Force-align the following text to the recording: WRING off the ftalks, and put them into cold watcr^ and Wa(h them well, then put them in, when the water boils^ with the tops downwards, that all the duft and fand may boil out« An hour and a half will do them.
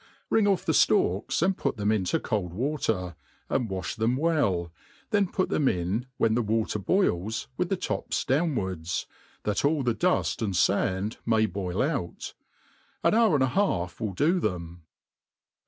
WRING 0.31 0.47
off 0.47 0.65
the 0.65 0.71
ftalks, 0.73 1.43
and 1.43 1.55
put 1.55 1.77
them 1.77 1.91
into 1.91 2.19
cold 2.19 2.53
watcr^ 2.53 3.13
and 3.51 3.69
Wa(h 3.69 3.95
them 3.95 4.17
well, 4.17 4.73
then 5.11 5.27
put 5.27 5.49
them 5.49 5.67
in, 5.67 6.07
when 6.17 6.33
the 6.33 6.41
water 6.41 6.79
boils^ 6.79 7.45
with 7.55 7.69
the 7.69 7.77
tops 7.77 8.25
downwards, 8.25 9.05
that 9.43 9.63
all 9.63 9.83
the 9.83 9.93
duft 9.93 10.41
and 10.41 10.55
fand 10.57 11.17
may 11.23 11.45
boil 11.45 11.83
out« 11.83 12.33
An 13.03 13.13
hour 13.13 13.35
and 13.35 13.43
a 13.43 13.49
half 13.49 14.01
will 14.01 14.13
do 14.13 14.39
them. 14.39 14.81